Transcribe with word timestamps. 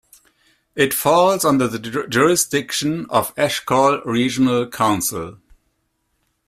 It 0.73 0.95
falls 0.95 1.45
under 1.45 1.67
the 1.67 1.77
jurisdiction 1.77 3.05
of 3.11 3.35
Eshkol 3.35 4.03
Regional 4.03 4.67
Council. 4.67 5.37